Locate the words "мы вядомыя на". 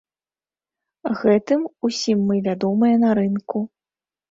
2.31-3.15